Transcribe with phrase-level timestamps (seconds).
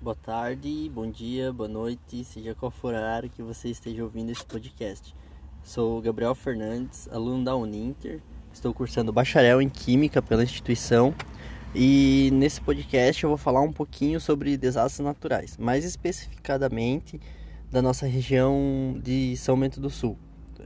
[0.00, 4.30] boa tarde, bom dia, boa noite, seja qual for o horário que você esteja ouvindo
[4.30, 5.14] esse podcast.
[5.62, 11.14] Sou Gabriel Fernandes, aluno da Uninter, estou cursando bacharel em Química pela instituição
[11.74, 17.20] e nesse podcast eu vou falar um pouquinho sobre desastres naturais, mais especificadamente
[17.70, 20.16] da nossa região de São Bento do Sul.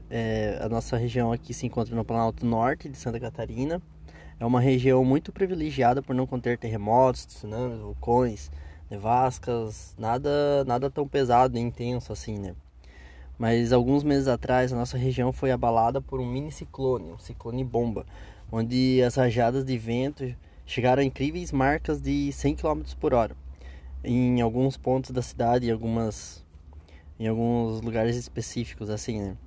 [0.09, 3.81] É, a nossa região aqui se encontra no Planalto Norte de Santa Catarina.
[4.39, 8.49] É uma região muito privilegiada por não conter terremotos, tsunamis, vulcões,
[8.89, 12.55] nevascas, nada, nada tão pesado nem intenso assim, né?
[13.37, 17.63] Mas alguns meses atrás a nossa região foi abalada por um mini ciclone, um ciclone
[17.63, 18.05] bomba,
[18.51, 20.33] onde as rajadas de vento
[20.65, 23.35] chegaram a incríveis marcas de 100 km por hora.
[24.03, 26.45] Em alguns pontos da cidade, em, algumas,
[27.19, 29.37] em alguns lugares específicos, assim, né?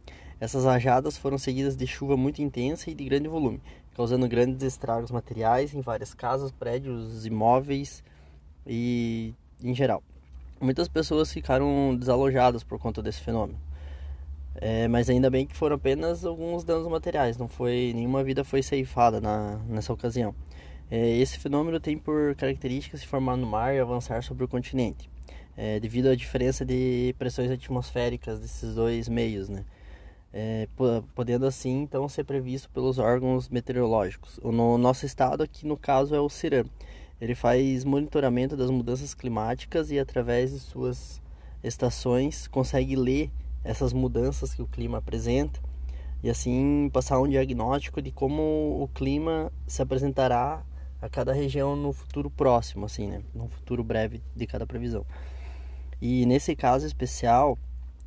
[0.41, 3.61] Essas rajadas foram seguidas de chuva muito intensa e de grande volume,
[3.95, 8.05] causando grandes estragos materiais em várias casas, prédios, imóveis
[8.69, 10.03] e em geral.
[10.61, 13.59] Muitas pessoas ficaram desalojadas por conta desse fenômeno.
[14.61, 18.61] É, mas ainda bem que foram apenas alguns danos materiais, não foi nenhuma vida foi
[18.61, 20.35] ceifada na, nessa ocasião.
[20.91, 25.09] É, esse fenômeno tem por característica se formar no mar e avançar sobre o continente,
[25.57, 29.65] é, devido à diferença de pressões atmosféricas desses dois meios, né?
[30.33, 30.69] É,
[31.15, 34.41] podendo assim então ser previsto pelos órgãos meteorológicos.
[34.43, 36.65] No nosso estado aqui no caso é o CIRAM.
[37.21, 41.21] Ele faz monitoramento das mudanças climáticas e através de suas
[41.63, 43.31] estações consegue ler
[43.65, 45.61] essas mudanças que o clima apresenta
[46.23, 50.65] e assim passar um diagnóstico de como o clima se apresentará
[51.01, 53.23] a cada região no futuro próximo, assim, né?
[53.33, 55.07] No futuro breve de cada previsão.
[56.01, 57.57] E nesse caso especial,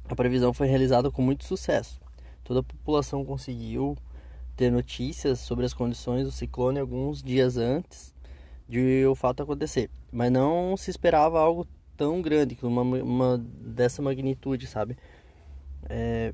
[0.09, 2.01] a previsão foi realizada com muito sucesso.
[2.43, 3.97] Toda a população conseguiu
[4.57, 8.13] ter notícias sobre as condições do ciclone alguns dias antes
[8.71, 14.65] de o fato acontecer, mas não se esperava algo tão grande, uma, uma dessa magnitude,
[14.65, 14.97] sabe?
[15.89, 16.33] É,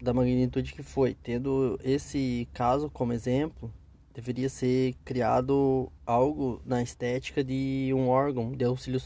[0.00, 3.68] da magnitude que foi, tendo esse caso como exemplo,
[4.14, 9.00] deveria ser criado algo na estética de um órgão de auxílio,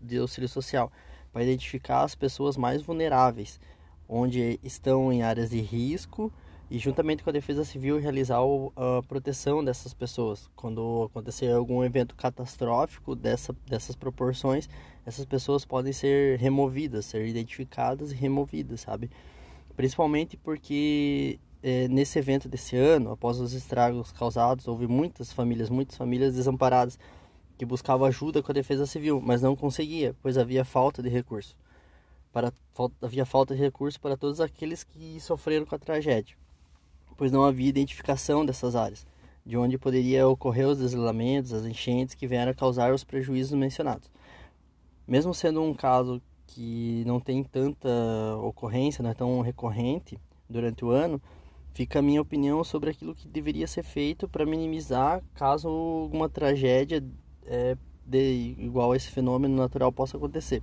[0.00, 0.90] de auxílio social
[1.30, 3.60] para identificar as pessoas mais vulneráveis,
[4.08, 6.32] onde estão em áreas de risco
[6.70, 8.38] e juntamente com a Defesa Civil realizar
[8.76, 10.50] a proteção dessas pessoas.
[10.54, 14.68] Quando acontecer algum evento catastrófico dessa, dessas proporções,
[15.06, 19.10] essas pessoas podem ser removidas, ser identificadas e removidas, sabe?
[19.74, 25.96] Principalmente porque é, nesse evento desse ano, após os estragos causados, houve muitas famílias, muitas
[25.96, 26.98] famílias desamparadas
[27.56, 31.56] que buscavam ajuda com a defesa civil, mas não conseguia, pois havia falta de recurso.
[32.32, 32.52] Para,
[33.02, 36.36] havia falta de recurso para todos aqueles que sofreram com a tragédia,
[37.18, 39.04] pois não havia identificação dessas áreas,
[39.44, 44.08] de onde poderia ocorrer os deslizamentos, as enchentes que vieram a causar os prejuízos mencionados.
[45.06, 47.88] Mesmo sendo um caso que não tem tanta
[48.40, 50.16] ocorrência, não é tão recorrente
[50.48, 51.20] durante o ano,
[51.74, 57.04] fica a minha opinião sobre aquilo que deveria ser feito para minimizar caso alguma tragédia
[57.44, 60.62] é, de, igual a esse fenômeno natural possa acontecer.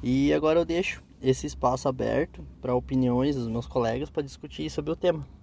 [0.00, 4.92] E agora eu deixo esse espaço aberto para opiniões dos meus colegas para discutir sobre
[4.92, 5.37] o tema.